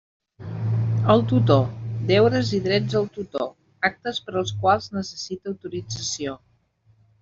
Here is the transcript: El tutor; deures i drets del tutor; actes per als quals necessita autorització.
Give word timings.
El 1.15 1.21
tutor; 1.31 1.61
deures 2.13 2.51
i 2.59 2.63
drets 2.69 2.97
del 2.97 3.07
tutor; 3.19 3.47
actes 3.93 4.25
per 4.27 4.37
als 4.43 4.59
quals 4.65 4.93
necessita 5.01 5.57
autorització. 5.57 6.41